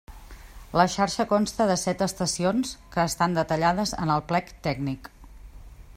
La 0.79 0.85
xarxa 0.93 1.25
consta 1.33 1.67
de 1.73 1.75
set 1.81 2.01
estacions, 2.07 2.73
que 2.95 3.07
estan 3.11 3.39
detallades 3.41 3.95
en 4.07 4.15
el 4.17 4.25
plec 4.33 4.51
tècnic. 4.69 5.15